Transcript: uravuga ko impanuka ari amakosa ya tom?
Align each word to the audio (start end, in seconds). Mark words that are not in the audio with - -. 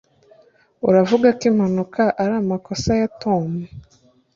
uravuga 0.87 1.27
ko 1.37 1.43
impanuka 1.51 2.03
ari 2.21 2.33
amakosa 2.41 2.89
ya 3.01 3.07
tom? 3.21 3.47